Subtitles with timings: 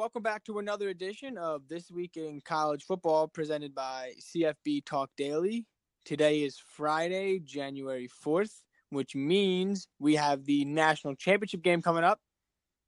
[0.00, 5.10] welcome back to another edition of This Week in College Football presented by CFB Talk
[5.14, 5.66] Daily.
[6.06, 12.18] Today is Friday, January 4th, which means we have the national championship game coming up.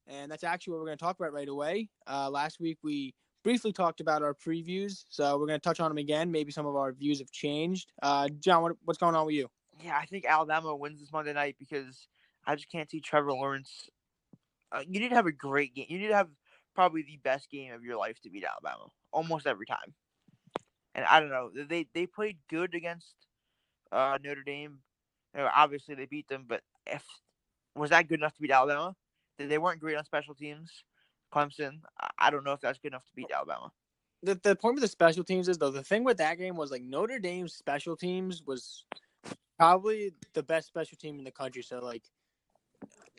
[0.06, 1.90] And that's actually what we're going to talk about right away.
[2.10, 5.90] Uh, last week, we briefly talked about our previews, so we're going to touch on
[5.90, 6.32] them again.
[6.32, 7.92] Maybe some of our views have changed.
[8.02, 9.48] Uh, John, what, what's going on with you?
[9.84, 12.08] Yeah, I think Alabama wins this Monday night because
[12.46, 13.90] I just can't see Trevor Lawrence.
[14.74, 15.84] Uh, you need to have a great game.
[15.90, 16.28] You need to have
[16.74, 19.94] probably the best game of your life to beat Alabama almost every time.
[20.94, 23.14] And I don't know, they they played good against
[23.90, 24.78] uh, Notre Dame.
[25.34, 27.04] You know, obviously they beat them, but if
[27.74, 28.94] was that good enough to beat Alabama?
[29.38, 30.84] They weren't great on special teams.
[31.32, 31.80] Clemson,
[32.18, 33.72] I don't know if that's good enough to beat Alabama.
[34.22, 36.70] The the point with the special teams is though the thing with that game was
[36.70, 38.84] like Notre Dame's special teams was
[39.58, 41.62] probably the best special team in the country.
[41.62, 42.02] So like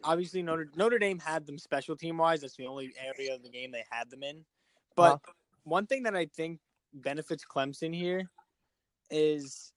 [0.03, 2.41] obviously Notre Notre Dame had them special team wise.
[2.41, 4.43] That's the only area of the game they had them in.
[4.95, 5.33] But uh-huh.
[5.63, 6.59] one thing that I think
[6.93, 8.29] benefits Clemson here
[9.09, 9.71] is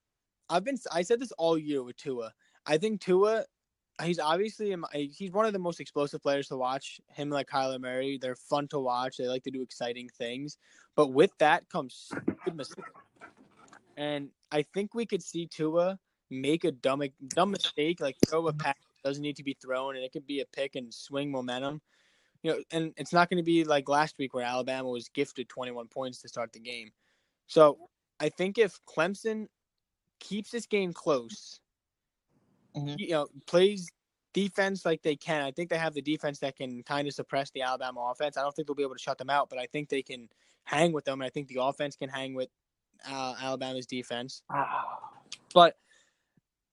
[0.49, 2.33] I've been I said this all year with Tua.
[2.67, 3.45] I think Tua
[4.03, 7.01] he's obviously he's one of the most explosive players to watch.
[7.09, 9.17] Him like Kyler Murray, they're fun to watch.
[9.17, 10.59] They like to do exciting things,
[10.95, 12.11] but with that comes
[12.45, 12.91] good mistakes.
[13.97, 15.99] And I think we could see Tua
[16.31, 18.75] make a dumb dumb mistake, like throw a pass
[19.07, 21.81] doesn't need to be thrown, and it could be a pick and swing momentum.
[22.43, 25.49] You know, and it's not going to be like last week where Alabama was gifted
[25.49, 26.91] 21 points to start the game.
[27.47, 27.89] So
[28.21, 29.47] I think if Clemson
[30.21, 31.61] keeps this game close,
[32.77, 32.95] mm-hmm.
[32.99, 33.89] you know, plays
[34.33, 37.51] defense like they can, I think they have the defense that can kind of suppress
[37.51, 38.37] the Alabama offense.
[38.37, 40.29] I don't think they'll be able to shut them out, but I think they can
[40.65, 41.21] hang with them.
[41.21, 42.49] And I think the offense can hang with
[43.11, 44.43] uh, Alabama's defense.
[45.55, 45.77] But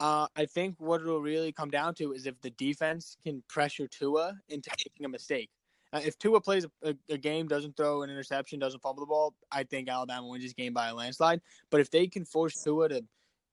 [0.03, 3.87] uh, I think what it'll really come down to is if the defense can pressure
[3.87, 5.49] Tua into making a mistake.
[5.93, 9.33] Uh, if Tua plays a, a, game, doesn't throw an interception, doesn't fumble the ball,
[9.49, 11.39] I think Alabama wins this game by a landslide.
[11.69, 12.95] But if they can force Tua to,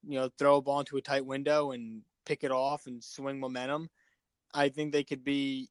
[0.09, 3.39] you know, throw a ball into a tight window and pick it off and swing
[3.39, 3.89] momentum,
[4.53, 5.69] I think they could be,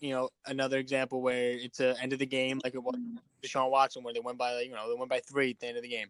[0.00, 2.96] you know, another example where it's a end of the game like it was
[3.42, 5.78] Deshaun Watson, where they went by, you know, they went by three at the end
[5.78, 6.08] of the game.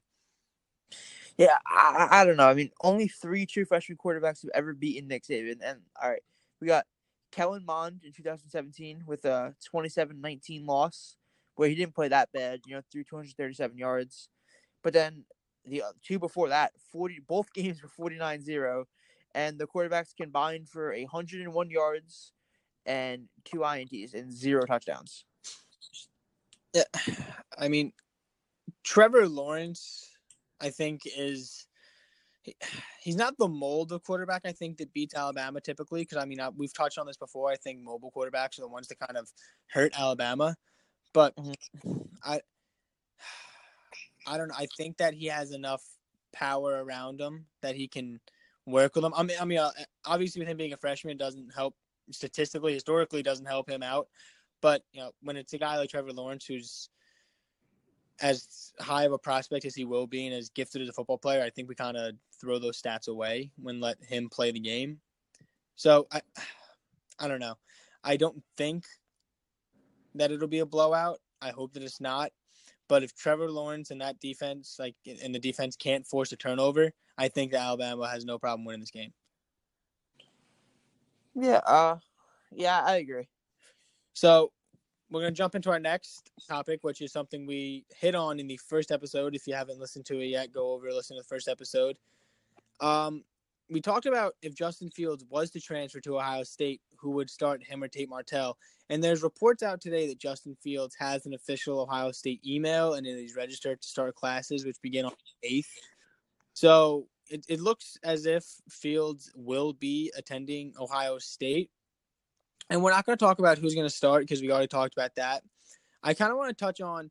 [1.39, 2.49] Yeah, I, I don't know.
[2.49, 5.59] I mean, only three true freshman quarterbacks have ever beaten Nick Saban.
[5.63, 6.23] And all right,
[6.61, 6.87] we got
[7.31, 11.17] Kellen Mond in 2017 with a 27-19 loss,
[11.57, 12.61] where he didn't play that bad.
[12.67, 14.29] You know, threw 237 yards.
[14.83, 15.25] But then
[15.67, 18.85] the uh, two before that, 40 both games were 49-0,
[19.35, 22.33] and the quarterbacks combined for 101 yards
[22.87, 25.25] and two ints and zero touchdowns.
[26.73, 26.85] Yeah,
[27.59, 27.93] I mean,
[28.85, 30.16] Trevor Lawrence
[30.61, 31.67] I think is
[33.03, 36.41] he's not the mold of quarterback I think that beats Alabama typically because I mean
[36.41, 37.51] I, we've touched on this before.
[37.51, 39.31] I think mobile quarterbacks are the ones that kind of
[39.69, 40.57] hurt Alabama,
[41.13, 41.93] but mm-hmm.
[42.25, 42.41] I
[44.27, 44.55] I don't know.
[44.59, 45.83] I think that he has enough
[46.33, 48.21] power around him that he can
[48.67, 49.15] work with them.
[49.17, 49.71] I mean, I mean, uh,
[50.05, 51.75] obviously with him being a freshman, it doesn't help
[52.11, 54.09] statistically, historically, doesn't help him out.
[54.61, 56.89] But you know, when it's a guy like Trevor Lawrence who's
[58.21, 61.19] as high of a prospect as he will be and as gifted as a football
[61.19, 64.61] player, I think we kind of throw those stats away when let him play the
[64.61, 65.01] game.
[65.77, 66.21] So I,
[67.19, 67.55] I don't know.
[68.05, 68.85] I don't think
[70.15, 71.19] that it'll be a blowout.
[71.41, 72.31] I hope that it's not.
[72.89, 76.93] But if Trevor Lawrence and that defense, like, and the defense can't force a turnover,
[77.19, 79.13] I think that Alabama has no problem winning this game.
[81.35, 81.97] Yeah, uh,
[82.53, 83.29] yeah, I agree.
[84.15, 84.53] So
[85.11, 88.47] we're going to jump into our next topic, which is something we hit on in
[88.47, 89.35] the first episode.
[89.35, 91.97] If you haven't listened to it yet, go over listen to the first episode.
[92.81, 93.25] Um,
[93.69, 97.63] we talked about if Justin Fields was to transfer to Ohio State, who would start
[97.65, 98.57] him or Tate Martell.
[98.91, 103.07] And there's reports out today that Justin Fields has an official Ohio State email and
[103.07, 105.13] he's registered to start classes, which begin on
[105.43, 105.67] the 8th.
[106.55, 111.71] So it, it looks as if Fields will be attending Ohio State.
[112.71, 114.95] And we're not going to talk about who's going to start because we already talked
[114.95, 115.43] about that.
[116.03, 117.11] I kind of want to touch on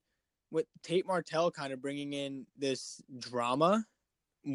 [0.51, 3.85] with Tate Martell kind of bringing in this drama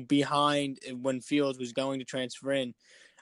[0.07, 2.75] behind eh, when Fields was going to transfer in.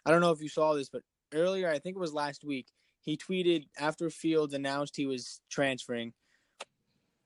[0.05, 1.03] I don't know if you saw this, but
[1.35, 2.67] earlier, I think it was last week,
[3.01, 6.13] he tweeted after Fields announced he was transferring.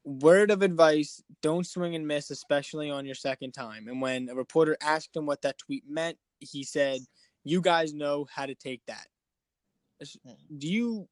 [0.04, 3.88] Word of advice don't swing and miss, especially on your second time.
[3.88, 7.00] And when a reporter asked him what that tweet meant, he said,
[7.44, 9.06] You guys know how to take that.
[10.24, 10.58] Hmm.
[10.58, 11.08] do you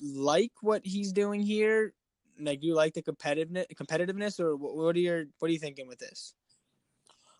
[0.00, 1.94] like what he's doing here?
[2.38, 5.88] Like, do you like the competitiveness, competitiveness, or what are your what are you thinking
[5.88, 6.34] with this?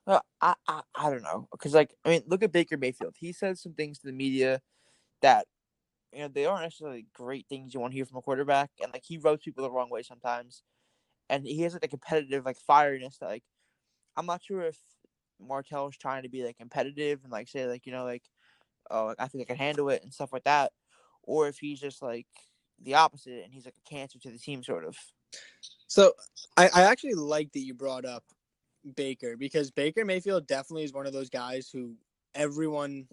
[0.06, 3.14] Well, I, I I don't know because like I mean look at Baker Mayfield.
[3.18, 4.60] He says some things to the media
[5.22, 5.46] that
[6.12, 8.92] you know, they aren't necessarily great things you want to hear from a quarterback, and
[8.92, 10.62] like he rubs people the wrong way sometimes,
[11.28, 13.44] and he has like a competitive like fireness that like
[14.16, 14.78] I'm not sure if
[15.40, 18.24] Martell is trying to be like competitive and like say like you know like
[18.90, 20.72] oh I think I can handle it and stuff like that,
[21.26, 22.26] or if he's just like
[22.82, 24.96] the opposite and he's like a cancer to the team sort of.
[25.86, 26.12] So
[26.56, 28.24] I, I actually like that you brought up
[28.96, 31.94] Baker because Baker Mayfield definitely is one of those guys who
[32.34, 33.06] everyone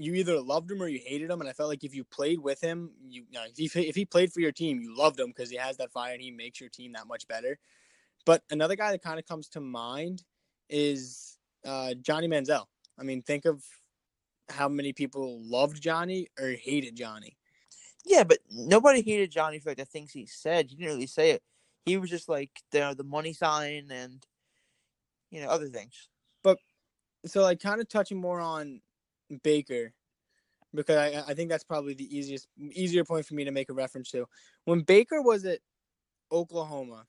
[0.00, 2.40] you either loved him or you hated him, and I felt like if you played
[2.40, 5.20] with him, you, you know, if he if he played for your team, you loved
[5.20, 7.58] him because he has that fire and he makes your team that much better.
[8.24, 10.24] But another guy that kind of comes to mind
[10.70, 11.36] is
[11.66, 12.64] uh, Johnny Manziel.
[12.98, 13.62] I mean, think of
[14.48, 17.36] how many people loved Johnny or hated Johnny.
[18.10, 20.68] Yeah, but nobody hated Johnny for like the things he said.
[20.68, 21.44] He didn't really say it.
[21.86, 24.26] He was just like the the money sign and
[25.30, 26.08] you know other things.
[26.42, 26.58] But
[27.24, 28.80] so like kind of touching more on
[29.44, 29.92] Baker
[30.74, 33.74] because I, I think that's probably the easiest easier point for me to make a
[33.74, 34.26] reference to.
[34.64, 35.60] When Baker was at
[36.32, 37.04] Oklahoma,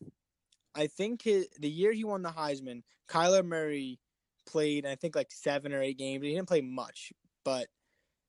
[0.75, 3.99] I think his, the year he won the Heisman, Kyler Murray
[4.45, 6.23] played I think like seven or eight games.
[6.23, 7.11] He didn't play much,
[7.43, 7.69] but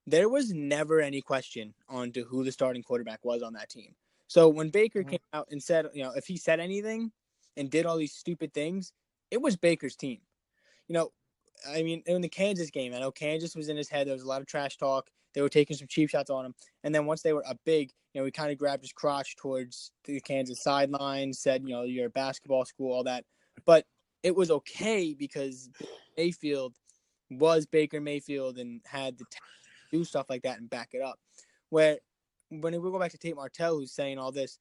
[0.07, 3.95] there was never any question on to who the starting quarterback was on that team.
[4.27, 5.11] So when Baker mm-hmm.
[5.11, 7.13] came out and said, you know, if he said anything
[7.57, 8.93] and did all these stupid things,
[9.31, 10.19] it was Baker's team.
[10.89, 11.13] You know,
[11.69, 14.07] I mean, in the Kansas game, I know Kansas was in his head.
[14.07, 15.09] There was a lot of trash talk.
[15.35, 16.55] They were taking some cheap shots on him.
[16.83, 19.37] And then once they were up big, you know, he kind of grabbed his crotch
[19.37, 23.25] towards the Kansas sideline, said, you know, you're a basketball school, all that.
[23.65, 23.87] But
[24.23, 25.71] it was okay because
[26.17, 26.75] Mayfield
[27.31, 29.25] was Baker Mayfield and had the
[29.93, 31.19] do stuff like that and back it up.
[31.69, 31.99] Where
[32.49, 34.59] when we go back to Tate Martell, who's saying all this,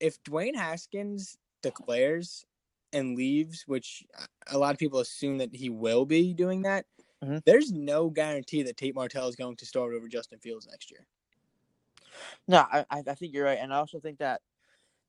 [0.00, 2.46] if Dwayne Haskins declares
[2.92, 4.04] and leaves, which
[4.50, 6.86] a lot of people assume that he will be doing that,
[7.22, 7.38] mm-hmm.
[7.44, 11.06] there's no guarantee that Tate Martell is going to start over Justin Fields next year.
[12.48, 14.40] No, I I think you're right, and I also think that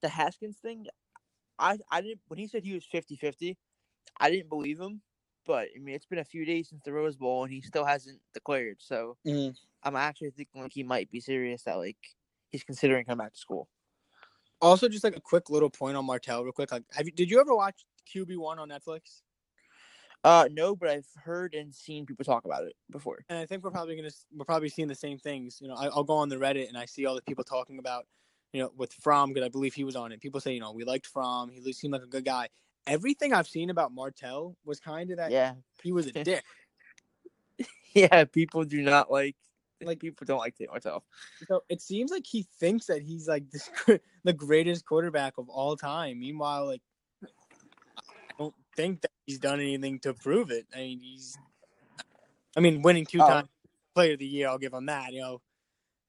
[0.02, 0.86] the Haskins thing,
[1.58, 3.56] I I didn't when he said he was 50-50,
[4.20, 5.02] I didn't believe him
[5.50, 7.84] but I mean, it's been a few days since the Rose Bowl, and he still
[7.84, 8.78] hasn't declared.
[8.78, 9.50] So mm-hmm.
[9.82, 11.98] I'm actually thinking like he might be serious that like
[12.52, 13.68] he's considering coming back to school.
[14.62, 16.72] Also, just like a quick little point on Martell, real quick.
[16.72, 17.84] Like, have you did you ever watch
[18.16, 19.24] QB one on Netflix?
[20.24, 23.26] Uh, no, but I've heard and seen people talk about it before.
[23.28, 25.58] And I think we're probably gonna we're probably seeing the same things.
[25.60, 27.80] You know, I, will go on the Reddit and I see all the people talking
[27.80, 28.06] about,
[28.54, 30.22] you know, with Fromm because I believe he was on it.
[30.22, 31.50] People say, you know, we liked Fromm.
[31.50, 32.50] He seemed like a good guy
[32.90, 35.32] everything I've seen about Martell was kind of that.
[35.32, 36.44] Yeah, he was a dick.
[37.94, 39.36] yeah, people do not like
[39.82, 41.04] like people don't like Tate Martell.
[41.48, 43.70] So it seems like he thinks that he's like this,
[44.24, 46.20] the greatest quarterback of all time.
[46.20, 46.82] Meanwhile, like
[47.24, 47.28] I
[48.38, 50.66] don't think that he's done anything to prove it.
[50.74, 51.38] I mean, he's,
[52.58, 53.70] I mean, winning two times oh.
[53.96, 55.14] Player of the Year, I'll give him that.
[55.14, 55.42] You know,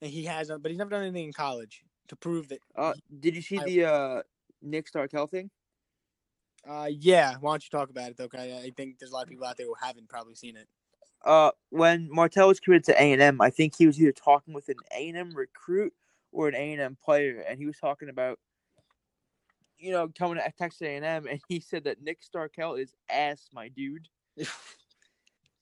[0.03, 2.59] and he hasn't, but he's never done anything in college to prove that.
[2.77, 4.23] Uh, did you see I, the uh,
[4.63, 5.51] Nick Starkel thing?
[6.69, 7.37] Uh, yeah.
[7.41, 8.29] Why don't you talk about it though?
[8.29, 10.57] Cause I, I think there's a lot of people out there who haven't probably seen
[10.57, 10.69] it.
[11.25, 14.55] Uh, when Martell was committed to A and M, I think he was either talking
[14.55, 15.93] with an A and M recruit
[16.33, 18.39] or an A and M player, and he was talking about,
[19.79, 22.95] you know, coming to Texas A and M, and he said that Nick Starkel is
[23.11, 24.09] ass, my dude.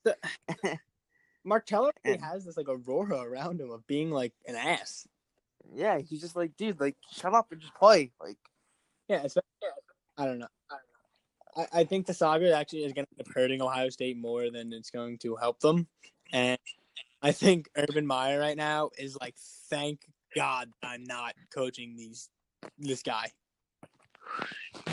[1.45, 5.09] Martell really has this like aurora around him of being like an ass.
[5.75, 8.13] Yeah, he's just like, dude, like shut up and just play.
[8.21, 8.39] Like,
[9.09, 9.27] yeah,
[10.17, 10.47] I don't know.
[10.71, 10.77] I,
[11.73, 14.73] I think the saga actually is going to end up hurting Ohio State more than
[14.73, 15.87] it's going to help them.
[16.33, 16.59] And
[17.23, 19.35] I think Urban Meyer right now is like,
[19.69, 20.01] thank
[20.37, 22.29] God I'm not coaching these
[22.79, 23.31] this guy.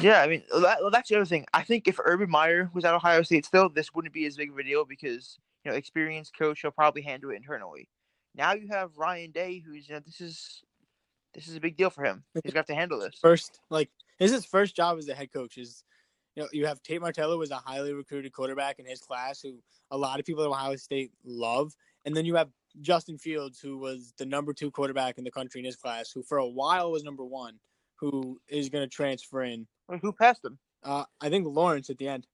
[0.01, 1.45] Yeah, I mean that, that's the other thing.
[1.53, 4.51] I think if Urban Meyer was at Ohio State still, this wouldn't be as big
[4.51, 7.89] of a deal because you know experienced coach will probably handle it internally.
[8.34, 10.63] Now you have Ryan Day, who's you know this is
[11.34, 12.24] this is a big deal for him.
[12.43, 13.60] He's got to handle this first.
[13.69, 15.57] Like this is his first job as a head coach.
[15.57, 15.84] Is
[16.36, 19.60] you know, you have Tate Martell was a highly recruited quarterback in his class who
[19.92, 21.74] a lot of people at Ohio State love.
[22.04, 22.50] And then you have
[22.82, 26.24] Justin Fields, who was the number two quarterback in the country in his class, who
[26.24, 27.58] for a while was number one,
[27.96, 29.65] who is going to transfer in.
[30.01, 30.58] Who passed him?
[30.84, 32.27] Uh, I think Lawrence at the end.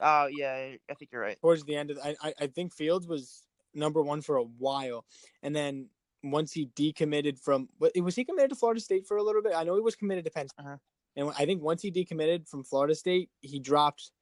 [0.00, 0.52] Oh uh, yeah,
[0.88, 1.40] I think you're right.
[1.40, 3.44] Towards the end of, I, I think Fields was
[3.74, 5.04] number one for a while,
[5.42, 5.88] and then
[6.22, 9.54] once he decommitted from, was he committed to Florida State for a little bit?
[9.56, 10.64] I know he was committed to Penn State.
[10.64, 10.76] Uh-huh.
[11.16, 14.12] And I think once he decommitted from Florida State, he dropped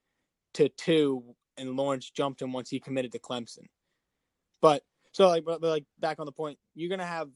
[0.55, 1.23] to two,
[1.57, 3.67] and Lawrence jumped him once he committed to Clemson.
[4.63, 7.29] But so like, but, like back on the point, you're gonna have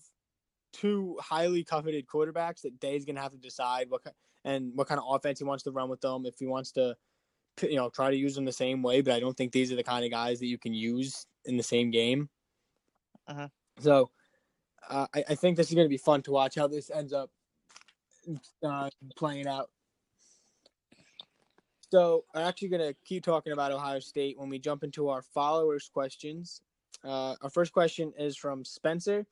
[0.73, 4.02] two highly coveted quarterbacks that Day's gonna have to decide what
[4.45, 6.25] and what kind of offense he wants to run with them.
[6.25, 6.97] If he wants to,
[7.62, 9.76] you know, try to use them the same way, but I don't think these are
[9.76, 12.30] the kind of guys that you can use in the same game.
[13.26, 13.49] Uh-huh.
[13.78, 14.11] So
[14.88, 17.12] Uh, I, I think this is going to be fun to watch how this ends
[17.12, 17.30] up
[18.65, 19.71] uh, playing out.
[21.91, 25.23] So I'm actually going to keep talking about Ohio State when we jump into our
[25.23, 26.61] followers' questions.
[27.05, 29.27] Uh, our first question is from Spencer,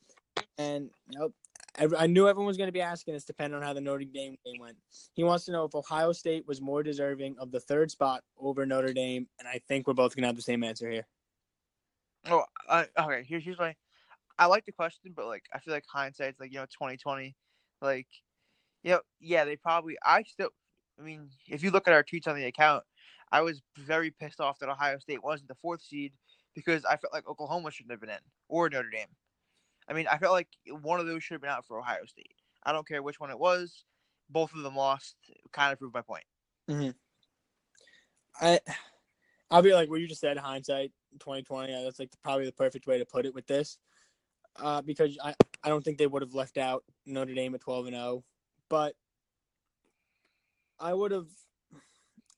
[0.57, 1.35] and nope,
[1.79, 4.05] I, I knew everyone was going to be asking this, depending on how the Notre
[4.05, 4.77] Dame game went.
[5.15, 8.67] He wants to know if Ohio State was more deserving of the third spot over
[8.67, 11.07] Notre Dame, and I think we're both going to have the same answer here.
[12.29, 13.25] Oh, uh, okay.
[13.27, 13.75] Here's my.
[14.39, 17.35] I like the question, but like I feel like hindsight's like you know twenty twenty,
[18.85, 19.97] like, you know, yeah, they probably.
[20.05, 20.51] I still.
[20.99, 22.83] I mean, if you look at our tweets on the account,
[23.31, 26.13] I was very pissed off that Ohio State wasn't the fourth seed
[26.55, 28.19] because I felt like Oklahoma shouldn't have been in
[28.49, 29.07] or Notre Dame.
[29.89, 30.49] I mean, I felt like
[30.83, 32.35] one of those should have been out for Ohio State.
[32.65, 33.85] I don't care which one it was.
[34.29, 35.15] Both of them lost.
[35.53, 36.25] Kind of proved my point.
[36.69, 36.91] Mm-hmm.
[38.41, 38.61] I,
[39.51, 40.37] I'll be like what you just said.
[40.37, 41.73] Hindsight, twenty twenty.
[41.73, 43.79] That's like probably the perfect way to put it with this,
[44.57, 47.87] uh, because I I don't think they would have left out Notre Dame at twelve
[47.87, 48.25] and zero,
[48.69, 48.95] but
[50.79, 51.29] I would have.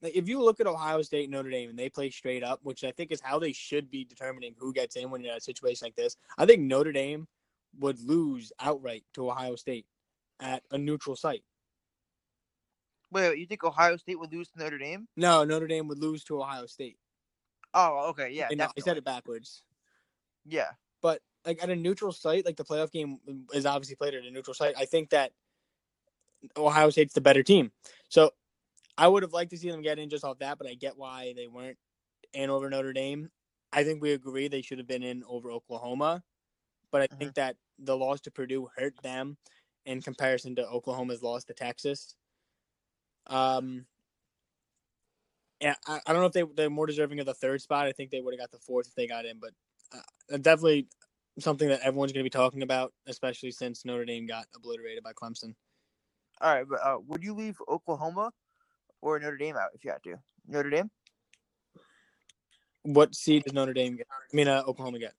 [0.02, 2.60] Like, if you look at Ohio State and Notre Dame and they play straight up,
[2.62, 5.38] which I think is how they should be determining who gets in when you're in
[5.38, 7.28] a situation like this, I think Notre Dame
[7.78, 9.84] would lose outright to Ohio State
[10.40, 11.44] at a neutral site.
[13.12, 15.06] Wait, wait, you think Ohio State would lose to Notre Dame?
[15.16, 16.96] No, Notre Dame would lose to Ohio State.
[17.74, 18.48] Oh, okay, yeah.
[18.50, 19.62] And I said it backwards.
[20.46, 20.70] Yeah.
[21.02, 23.18] But like at a neutral site, like the playoff game
[23.52, 24.74] is obviously played at a neutral site.
[24.78, 25.32] I think that
[26.56, 27.72] Ohio State's the better team.
[28.08, 28.30] So
[28.96, 30.96] I would have liked to see them get in just off that, but I get
[30.96, 31.78] why they weren't
[32.32, 33.30] in over Notre Dame.
[33.72, 36.22] I think we agree they should have been in over Oklahoma,
[36.90, 37.18] but I mm-hmm.
[37.18, 39.36] think that the loss to Purdue hurt them
[39.86, 42.14] in comparison to Oklahoma's loss to Texas.
[43.26, 43.86] Um,
[45.60, 47.86] yeah, I, I don't know if they they're more deserving of the third spot.
[47.86, 49.50] I think they would have got the fourth if they got in, but
[49.94, 50.88] uh, definitely
[51.38, 55.12] something that everyone's going to be talking about, especially since Notre Dame got obliterated by
[55.12, 55.54] Clemson.
[56.40, 58.32] All right, but uh, would you leave Oklahoma
[59.02, 60.16] or Notre Dame out if you had to?
[60.48, 60.90] Notre Dame.
[62.82, 64.06] What seed does Notre Dame get?
[64.10, 65.12] I mean, uh, Oklahoma get?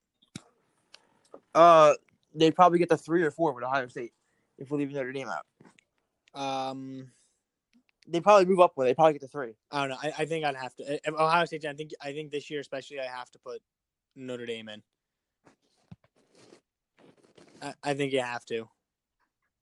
[1.54, 1.94] Uh,
[2.34, 4.14] they probably get the three or four with Ohio State
[4.58, 5.46] if we leave Notre Dame out.
[6.34, 7.12] Um,
[8.08, 8.88] they probably move up with.
[8.88, 9.54] They probably get the three.
[9.72, 9.98] I don't know.
[10.02, 11.00] I, I think I'd have to.
[11.08, 11.66] If Ohio State.
[11.66, 11.92] I think.
[12.02, 13.62] I think this year, especially, I have to put
[14.16, 14.82] Notre Dame in.
[17.62, 18.68] I, I think you have to.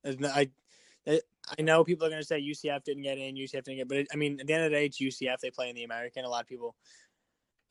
[0.06, 0.50] I,
[1.06, 1.20] I
[1.62, 4.08] know people are going to say UCF didn't get in, UCF didn't get, but it,
[4.14, 5.40] I mean, at the end of the day, it's UCF.
[5.40, 6.26] They play in the American.
[6.26, 6.76] A lot of people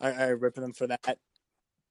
[0.00, 1.18] are, are ripping them for that.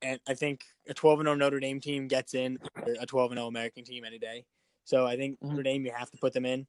[0.01, 2.59] And I think a 12 0 Notre Dame team gets in,
[2.99, 4.45] a 12 0 American team any day.
[4.83, 5.49] So I think mm-hmm.
[5.49, 6.67] Notre Dame, you have to put them in.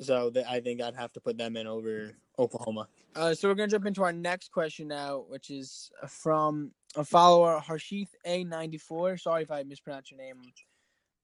[0.00, 2.88] So the, I think I'd have to put them in over Oklahoma.
[3.14, 7.62] Uh, so we're gonna jump into our next question now, which is from a follower,
[7.64, 9.20] Harshith A94.
[9.20, 10.36] Sorry if I mispronounced your name.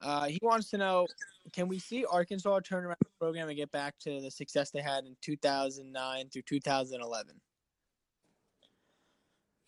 [0.02, 1.07] Uh, he wants to know,
[1.52, 4.80] can we see Arkansas turn around the program and get back to the success they
[4.80, 7.35] had in 2009 through 2011?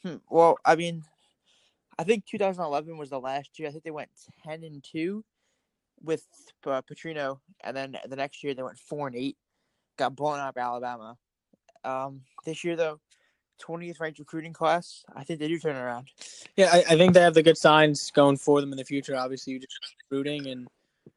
[0.02, 0.16] Hmm.
[0.30, 1.04] Well, I mean,
[1.98, 3.68] I think 2011 was the last year.
[3.68, 4.10] I think they went
[4.44, 5.24] 10 and two
[6.02, 6.26] with
[6.66, 9.36] uh, Petrino, and then the next year they went four and eight,
[9.96, 11.16] got blown out by Alabama.
[11.84, 13.00] Um, this year though,
[13.60, 15.04] 20th ranked recruiting class.
[15.14, 16.08] I think they do turn around.
[16.56, 19.16] Yeah, I, I, think they have the good signs going for them in the future.
[19.16, 20.68] Obviously, you just recruiting, and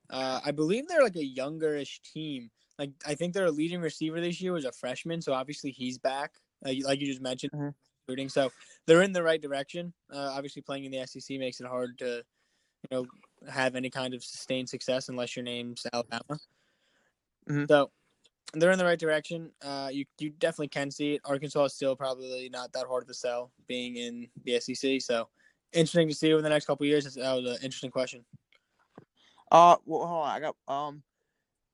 [0.09, 2.49] uh, I believe they're like a youngerish team.
[2.77, 6.33] Like I think their leading receiver this year was a freshman, so obviously he's back.
[6.63, 7.69] like you just mentioned, mm-hmm.
[8.07, 8.29] recruiting.
[8.29, 8.51] So
[8.85, 9.93] they're in the right direction.
[10.13, 12.23] Uh, obviously, playing in the SEC makes it hard to,
[12.89, 13.05] you know,
[13.49, 16.39] have any kind of sustained success unless your name's Alabama.
[17.49, 17.65] Mm-hmm.
[17.67, 17.91] So
[18.53, 19.51] they're in the right direction.
[19.61, 21.21] Uh, you you definitely can see it.
[21.25, 25.01] Arkansas is still probably not that hard to sell, being in the SEC.
[25.01, 25.27] So
[25.73, 27.05] interesting to see over the next couple years.
[27.15, 28.23] That was an interesting question.
[29.51, 30.29] Uh, well, hold on.
[30.29, 31.03] I got um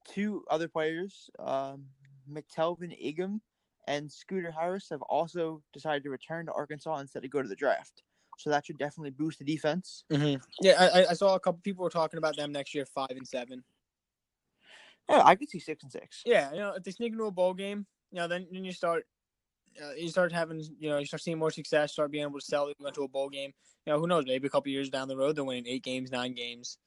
[0.08, 1.86] two other players, um,
[2.30, 3.42] McTelvin Agim
[3.88, 7.56] and Scoota Harris, have also decided to return to Arkansas instead of go to the
[7.56, 8.04] draft.
[8.38, 10.04] So that should definitely boost the defense.
[10.12, 10.42] Mm-hmm.
[10.62, 13.28] Yeah, I, I saw a couple people were talking about them next year, five and
[13.28, 13.64] seven.
[15.10, 16.22] Yeah, I could see six and six.
[16.26, 18.72] Yeah, you know, if they sneak into a bowl game, you know, then then you
[18.72, 19.06] start,
[19.82, 22.46] uh, you start having, you know, you start seeing more success, start being able to
[22.46, 22.68] sell.
[22.68, 23.54] You went to a bowl game.
[23.86, 24.26] You know, who knows?
[24.26, 26.78] Maybe a couple years down the road, they're winning eight games, nine games.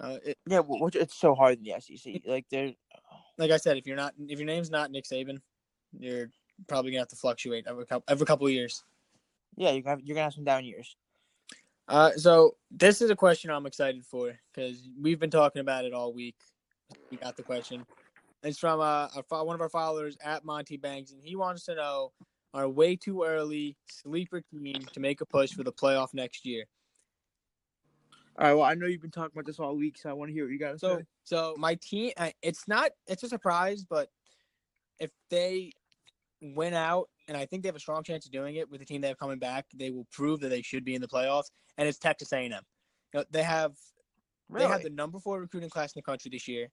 [0.00, 2.22] Uh, it, yeah, well, it's so hard in the SEC.
[2.26, 2.72] Like they're,
[3.38, 5.38] like I said, if you're not, if your name's not Nick Saban,
[5.98, 6.30] you're
[6.68, 8.82] probably gonna have to fluctuate every couple every couple of years.
[9.56, 10.96] Yeah, you're gonna have, you're gonna have some down years.
[11.86, 15.92] Uh, so this is a question I'm excited for because we've been talking about it
[15.92, 16.36] all week.
[17.10, 17.84] We got the question.
[18.42, 21.74] It's from uh, a, one of our followers at Monty Banks, and he wants to
[21.74, 22.12] know
[22.52, 26.64] our way too early sleeper team to make a push for the playoff next year.
[28.38, 28.54] All right.
[28.54, 30.44] Well, I know you've been talking about this all week, so I want to hear
[30.44, 31.04] what you got to So say.
[31.22, 34.08] so my team, uh, it's not it's a surprise, but
[34.98, 35.72] if they
[36.42, 38.86] win out, and I think they have a strong chance of doing it with the
[38.86, 41.50] team they have coming back, they will prove that they should be in the playoffs.
[41.78, 42.50] And it's Texas A&M.
[42.50, 42.60] You
[43.20, 43.72] know, they have
[44.48, 44.66] Really?
[44.66, 46.68] they have the number four recruiting class in the country this year.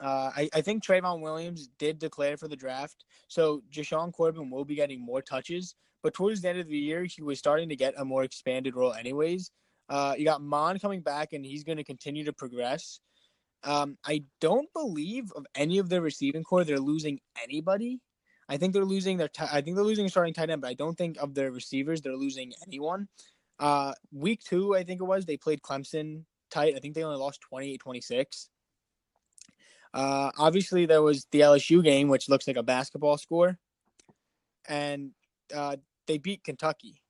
[0.00, 4.64] Uh, I, I think Trayveon Williams did declare for the draft, so Jashaun Corbin will
[4.64, 5.74] be getting more touches.
[6.02, 8.76] But towards the end of the year, he was starting to get a more expanded
[8.76, 9.50] role, anyways.
[9.88, 13.00] Uh, you got Mond coming back, and he's going to continue to progress.
[13.64, 18.00] Um, I don't believe of any of their receiving core they're losing anybody.
[18.48, 19.28] I think they're losing their.
[19.28, 21.50] T- I think they're losing a starting tight end, but I don't think of their
[21.50, 23.08] receivers they're losing anyone.
[23.58, 26.74] Uh, week two, I think it was they played Clemson tight.
[26.76, 28.48] I think they only lost 28-26.
[29.94, 33.58] Uh, obviously there was the LSU game, which looks like a basketball score,
[34.68, 35.12] and
[35.54, 35.76] uh,
[36.06, 37.00] they beat Kentucky.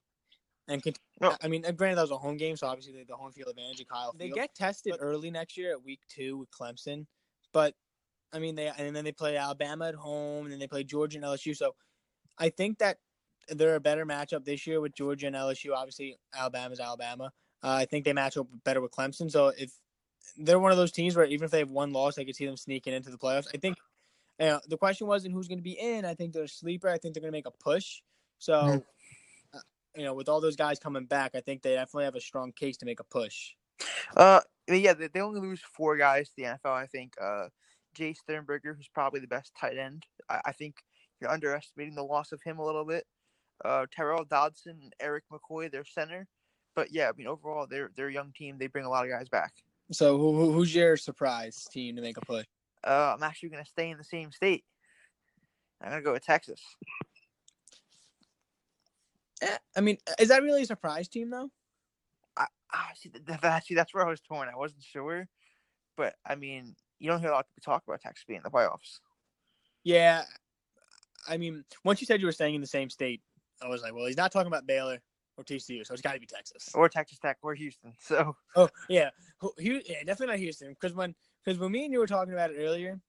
[0.67, 1.35] And Kent- No.
[1.41, 3.49] I mean, granted that was a home game, so obviously they had the home field
[3.49, 3.81] advantage.
[3.81, 4.35] Of Kyle, they Field.
[4.37, 7.05] get tested But- early next year at week two with Clemson,
[7.53, 7.75] but
[8.31, 11.17] I mean they and then they play Alabama at home, and then they play Georgia
[11.17, 11.55] and LSU.
[11.57, 11.75] So
[12.37, 12.97] I think that
[13.49, 15.73] they're a better matchup this year with Georgia and LSU.
[15.75, 17.33] Obviously, Alabama's Alabama.
[17.63, 19.29] Uh, I think they match up better with Clemson.
[19.29, 19.71] So if
[20.37, 22.45] they're one of those teams where even if they have one loss, I could see
[22.45, 23.47] them sneaking into the playoffs.
[23.53, 23.77] I think
[24.39, 26.05] you know, the question wasn't who's going to be in.
[26.05, 26.87] I think they're a sleeper.
[26.87, 28.01] I think they're going to make a push.
[28.37, 28.85] So, Mhm.
[29.53, 29.59] uh,
[29.95, 32.53] you know, with all those guys coming back, I think they definitely have a strong
[32.53, 33.55] case to make a push.
[34.15, 34.39] Uh,
[34.69, 36.73] yeah, they, they only lose four guys to the NFL.
[36.73, 37.15] I think.
[37.19, 37.49] Uh,
[37.97, 40.05] Jace Sternberger, who's probably the best tight end.
[40.29, 40.75] I, I think
[41.19, 43.05] you're underestimating the loss of him a little bit.
[43.65, 46.27] Uh, Tyrel Dodson, Erik McCoy, their center.
[46.79, 48.57] But yeah, I mean, overall, they're they're a young team.
[48.57, 49.51] They bring a lot of guys back.
[49.91, 52.45] So, who, who- who's your surprise team to make a push?
[52.87, 54.63] Uh, I'm actually gonna stay in the same state.
[55.81, 56.61] I'm gonna go with Texas.
[59.41, 61.51] Eh, I mean, is that really a surprise team though?
[62.37, 62.47] Ah,
[62.95, 64.47] see, th- th- that, see, that's where I was torn.
[64.47, 65.27] I wasn't sure,
[65.97, 68.43] but I mean, you don't hear a lot of people talk about Texas being in
[68.43, 69.01] the playoffs.
[69.83, 70.23] Yeah,
[71.27, 73.21] I mean, once you said you were staying in the same state,
[73.61, 75.01] I was like, well, he's not talking about Baylor
[75.39, 76.69] or TCU, so it's got to be Texas.
[76.75, 77.93] or Texas Tech or Houston.
[77.99, 80.69] So Oh yeah, Hu- yeah, definitely not Houston.
[80.69, 82.99] Because when because when me and you were talking about it earlier,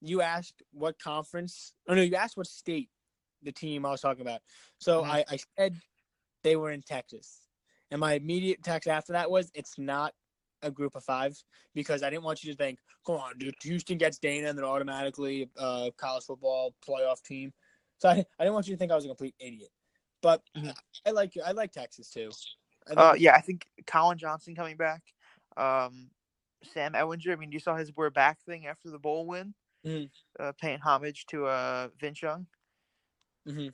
[0.00, 1.72] you asked what conference.
[1.88, 2.90] Oh no, you asked what state
[3.42, 4.40] the team I was talking about.
[4.78, 5.06] So Mhm.
[5.08, 5.80] I, I said
[6.42, 7.42] they were in Texas,
[7.90, 10.12] and my immediate text after that was it's not
[10.62, 11.36] a group of five
[11.74, 14.64] because I didn't want you to think, come on, dude, Houston gets Dana and they're
[14.64, 17.52] automatically a college football playoff team.
[17.98, 19.68] So I, I didn't want you to think I was a complete idiot.
[20.26, 20.76] But Mhm.
[21.06, 21.34] I like.
[21.44, 22.32] I like Texas too.
[22.84, 25.00] I think uh, yeah, I think Collin Johnson coming back.
[25.56, 26.10] Um,
[26.64, 27.32] Sam Ehlinger.
[27.32, 30.10] I mean, you saw his "we're back" thing after the bowl win, Mhm.
[30.40, 32.48] uh, paying homage to uh Vince Young.
[33.46, 33.72] Mhm.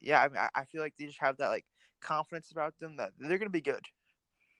[0.00, 1.64] Yeah, I mean, I, feel like they just have that like
[2.02, 3.86] confidence about them that they're gonna be good.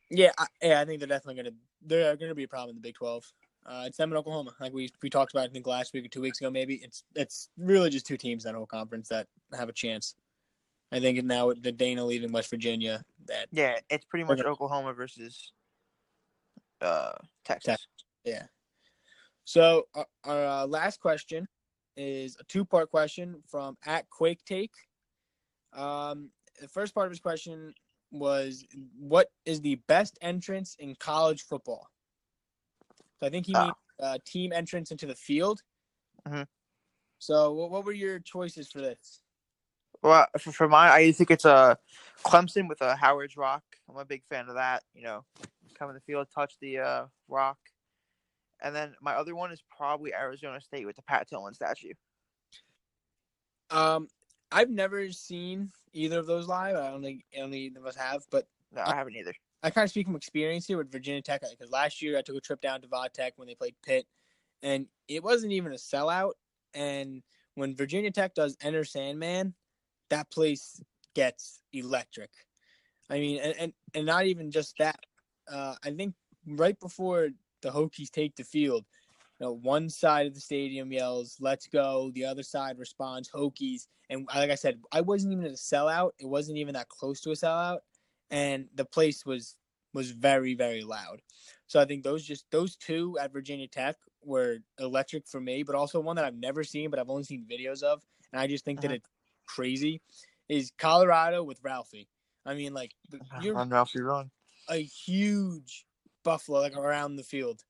[0.09, 2.89] Yeah, I, yeah, I think they're definitely gonna they're gonna be a problem in the
[2.89, 3.31] Big Twelve.
[3.67, 6.09] Uh, it's them and Oklahoma, like we we talked about I think last week or
[6.09, 6.51] two weeks ago.
[6.51, 10.15] Maybe it's it's really just two teams in that whole conference that have a chance.
[10.91, 14.49] I think now the Dana leaving West Virginia, that Yeah, it's pretty much Okay.
[14.49, 15.53] Oklahoma versus
[16.81, 17.13] uh
[17.45, 17.87] Texas.
[18.25, 18.47] yeah.
[19.45, 21.49] So our, our uh, last question
[21.97, 24.73] is a two part question from at Quake Take.
[25.73, 27.75] Um, the first part of his question
[28.11, 28.65] was,
[28.99, 31.89] "What is the best entrance in college football?"
[33.21, 33.65] So I think he Ah.
[33.65, 35.63] means uh, team entrance into the field.
[36.27, 36.47] Mhm.
[37.19, 39.21] So what, what were your choices for this?
[40.03, 41.77] Well, for, for mine, I think it's a
[42.25, 43.63] Clemson with a Howard's Rock.
[43.89, 44.85] I'm a big fan of that.
[44.95, 45.25] You know,
[45.79, 47.59] come in the field, touch the uh, rock,
[48.63, 51.93] and then my other one is probably Arizona State with the Pat Tillman statue.
[53.71, 54.09] Um,
[54.51, 56.77] I've never seen either of those live.
[56.77, 59.35] I don't think any of us have, but No, I haven't either.
[59.63, 62.37] I kind of speak from experience here with Virginia Tech because last year I took
[62.37, 64.07] a trip down to Va Tech when they played Pitt,
[64.63, 66.33] and it wasn't even a sellout.
[66.75, 67.23] And
[67.55, 69.55] when Virginia Tech does Enter Sandman,
[70.11, 70.81] that place
[71.15, 72.31] gets electric.
[73.11, 75.01] I mean, and and, and not even just that.
[75.51, 76.15] Uh, I think
[76.47, 77.31] right before
[77.63, 78.85] the Hokies take the field,
[79.41, 83.89] you know, one side of the stadium yells "Let's go," the other side responds "Hokies."
[84.11, 86.13] And like I said, I wasn't even at a sellout.
[86.19, 87.81] It wasn't even that close to a sellout
[88.31, 89.57] and the place was
[89.95, 91.21] was very very loud.
[91.67, 95.75] So I think those just those two at Virginia Tech were electric for me, but
[95.75, 98.65] also one that I've never seen, but I've only seen videos of, and I just
[98.65, 99.01] think that Mhm.
[99.49, 100.01] Crazy.
[100.49, 102.09] Is Colorado with Ralphie?
[102.47, 102.95] I mean, like
[103.43, 104.31] you're I'm Ralphie wrong.
[104.69, 105.87] a huge
[106.25, 107.63] buffalo like around the field.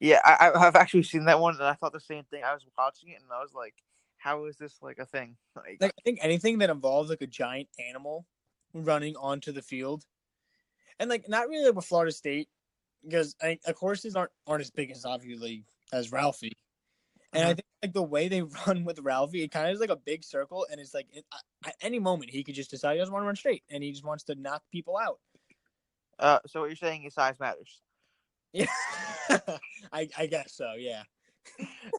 [0.00, 2.42] Yeah, I, I- I've actually seen that one, and I thought the same thing.
[2.44, 3.74] I was watching it, and I was like,
[4.18, 7.26] "How is this like a thing?" Like, Like I think anything that involves like a
[7.26, 8.26] giant animal
[8.74, 10.04] running onto the field.
[10.98, 12.48] and like not really like with Florida State
[13.04, 16.52] because I, of courses aren't aren't as big as obviously as Ralphie,
[17.32, 17.56] and I Mhm.
[17.56, 20.24] think like the way they run with Ralphie, it kind of is like a big
[20.24, 21.24] circle, and it's like it,
[21.66, 23.90] at any moment he could just decide he doesn't want to run straight, and he
[23.90, 25.18] just wants to knock people out.
[26.18, 27.82] Uh, so what you're saying is size matters.
[28.52, 28.66] Yeah,
[29.92, 30.72] I I guess so.
[30.78, 31.02] Yeah.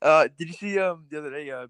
[0.02, 1.67] Uh, did you see um the other day uh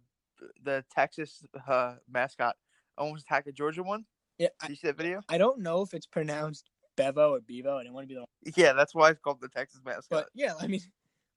[0.64, 2.56] the Texas uh mascot
[2.98, 4.06] almost attacked a Georgia one?
[4.38, 5.22] Yeah, I, Did you see that video?
[5.28, 7.78] I don't know if it's pronounced Bevo or Bevo.
[7.78, 10.06] I didn't want to be the Yeah, that's why it's called the Texas mascot.
[10.10, 10.82] but yeah, I mean,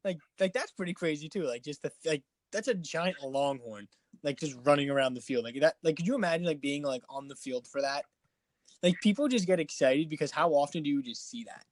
[0.05, 1.45] like like that's pretty crazy too.
[1.45, 3.89] Like just the like that's a giant longhorn,
[4.23, 5.77] like just running around the field like that.
[5.83, 8.05] Like, could you imagine like being like on the field for that?
[8.83, 11.65] Like people just get excited because how often do you just see that?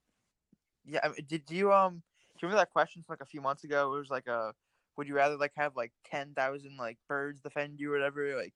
[0.84, 1.98] Yeah, I mean, did you um do
[2.42, 3.94] you remember that question from like a few months ago?
[3.94, 4.54] It was like a
[4.96, 8.36] would you rather like have like ten thousand like birds defend you or whatever?
[8.36, 8.54] Like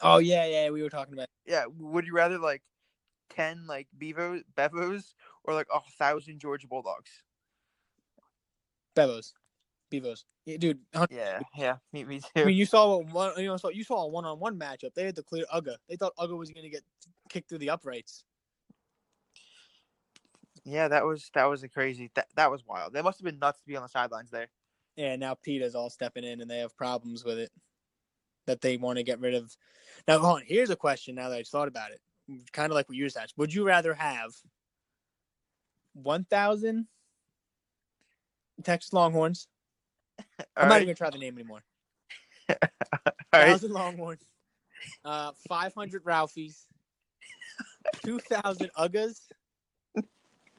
[0.00, 1.28] Oh yeah, yeah, we were talking about.
[1.46, 2.62] yeah, would you rather like
[3.30, 7.22] ten like bevo bevos or like a thousand Georgia bulldogs?
[8.94, 9.34] Bevos,
[9.92, 10.80] Bevos, yeah, dude.
[11.10, 14.02] Yeah, yeah, me, me I mean, you saw what one you know saw you saw
[14.02, 14.94] a one on one matchup.
[14.94, 15.76] They had to clear Uga.
[15.88, 16.82] They thought Uga was gonna get
[17.28, 18.24] kicked through the uprights.
[20.64, 22.94] Yeah, that was that was a crazy that that was wild.
[22.94, 24.48] That must have been nuts to be on the sidelines there.
[24.96, 27.52] Yeah, now PETA's all stepping in and they have problems with it
[28.46, 29.54] that they want to get rid of.
[30.08, 30.42] Now, hold on.
[30.46, 32.00] Here's a question now that I thought about it.
[32.52, 33.34] Kind of like what you just asked.
[33.36, 34.32] Would you rather have
[35.92, 36.86] 1,000
[38.64, 39.48] Texas Longhorns?
[40.56, 41.62] I'm All not even to try the name anymore.
[42.48, 42.56] all
[43.32, 43.48] right.
[43.48, 44.22] 1,000 Longhorns,
[45.04, 46.66] uh, 500 Ralphies,
[48.04, 49.20] 2,000 Ugas,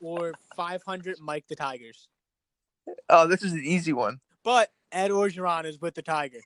[0.01, 2.07] or 500 Mike the Tigers?
[3.09, 4.19] Oh, this is an easy one.
[4.43, 6.39] But Ed Orgeron is with the Tiger.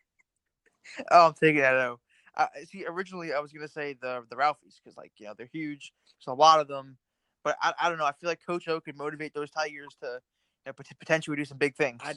[1.12, 2.00] Oh, I'm taking that out.
[2.36, 5.50] Uh, see, originally I was gonna say the the Ralphies because like you know they're
[5.52, 5.94] huge.
[6.18, 6.98] There's a lot of them,
[7.44, 8.06] but I, I don't know.
[8.06, 10.20] I feel like Coach O could motivate those Tigers to
[10.66, 12.02] pot- potentially do some big things.
[12.04, 12.16] I,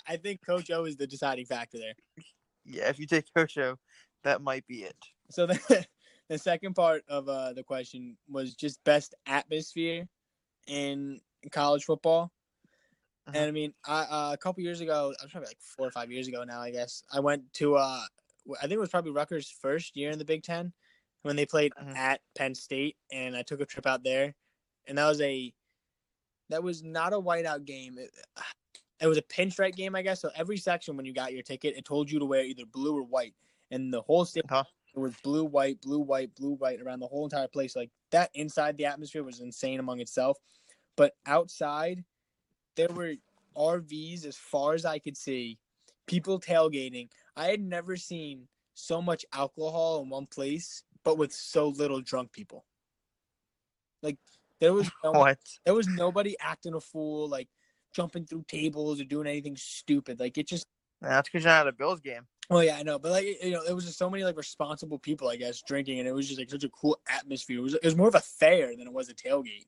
[0.06, 1.94] I think Coach O is the deciding factor there.
[2.64, 3.78] Yeah, if you take Coach O,
[4.22, 4.96] that might be it.
[5.30, 5.86] So the
[6.28, 10.08] the second part of uh, the question was just best atmosphere
[10.66, 11.20] in
[11.52, 12.32] college football.
[13.28, 13.34] Mhm.
[13.34, 15.90] And I mean, I, uh, a couple years ago, I was probably like four or
[15.90, 17.02] five years ago now, I guess.
[17.12, 18.02] I went to, uh,
[18.56, 20.72] I think it was probably Rutgers' first year in the Big Ten
[21.22, 21.96] when they played Mhm.
[21.96, 24.34] at Penn State, and I took a trip out there,
[24.86, 25.54] and that was a,
[26.50, 27.96] that was not a whiteout game.
[27.98, 28.10] It,
[29.00, 30.20] it was a pinstripe game, I guess.
[30.20, 32.96] So every section when you got your ticket, it told you to wear either blue
[32.96, 33.34] or white,
[33.70, 34.64] and the whole state Huh.
[34.94, 37.74] it was blue, white, blue, white, blue, white around the whole entire place.
[37.74, 40.36] Like that inside the atmosphere was insane among itself.
[40.96, 42.04] But outside,
[42.76, 43.14] there were
[43.56, 45.58] RVs as far as I could see,
[46.06, 47.08] people tailgating.
[47.36, 52.32] I had never seen so much alcohol in one place, but with so little drunk
[52.32, 52.64] people.
[54.02, 54.18] Like
[54.60, 55.38] there was no, What?
[55.64, 57.48] there was nobody acting a fool, like
[57.94, 60.20] jumping through tables or doing anything stupid.
[60.20, 60.66] Like it just
[61.00, 62.26] That's because you're not at a Bills game.
[62.48, 64.98] well, yeah, I know, but like you know, it was just so many like responsible
[64.98, 67.58] people, I guess, drinking, and it was just like such a cool atmosphere.
[67.58, 69.66] It was it was more of a fair than it was a tailgate.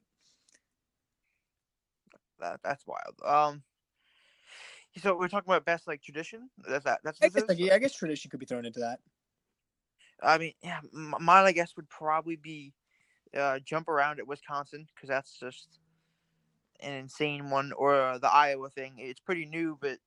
[2.40, 3.14] That that's wild.
[3.24, 3.62] Um.
[4.98, 6.50] So we're talking about best like tradition.
[6.68, 7.00] That's that.
[7.02, 8.98] That's I guess, like, yeah, I guess tradition could be thrown into that.
[10.22, 12.72] I mean, yeah, mine I guess would probably be
[13.36, 15.68] uh, jump around at Wisconsin because that's just
[16.80, 18.94] an insane one, or uh, the Iowa thing.
[18.98, 19.98] It's pretty new, but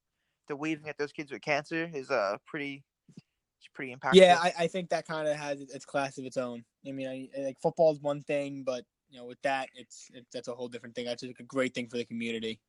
[0.47, 2.83] the waving at those kids with cancer is uh pretty,
[3.17, 4.13] it's pretty impactful.
[4.15, 6.63] Yeah, I, I think that kind of has its class of its own.
[6.87, 10.27] I mean, I, like football is one thing, but you know, with that, it's, it's
[10.33, 11.05] that's a whole different thing.
[11.05, 12.59] That's like a great thing for the community.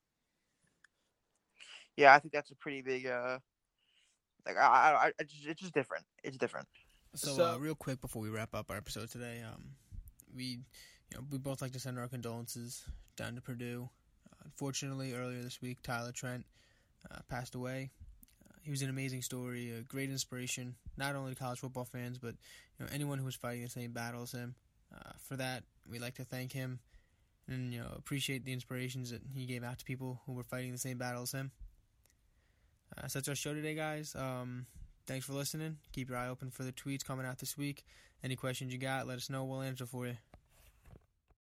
[1.97, 3.38] yeah, I think that's a pretty big uh,
[4.47, 6.05] like I, I, I it's just- it's just different.
[6.23, 6.69] It's different.
[7.14, 9.71] So, So- uh, real quick before we wrap up our episode today, um,
[10.37, 12.85] we, you know, we both like to send our condolences
[13.16, 13.88] down to Purdue.
[14.31, 16.44] Uh, unfortunately, earlier this week, Tyler Trent
[17.11, 17.90] uh, passed away.
[18.44, 22.18] Uh, he was an amazing story, a great inspiration, not only to college football fans,
[22.18, 22.35] but
[22.79, 24.55] you know anyone who was fighting the same battle as him.
[24.94, 26.79] Uh, for that, we'd like to thank him
[27.49, 30.72] and you know appreciate the inspirations that he gave out to people who were fighting
[30.72, 31.51] the same battle as him.
[32.96, 34.14] Uh, so that's our show today, guys.
[34.14, 34.66] Um,
[35.07, 35.77] Thanks for listening.
[35.92, 37.85] Keep your eye open for the tweets coming out this week.
[38.27, 39.45] Any questions you got, let us know.
[39.45, 40.17] We'll answer for you.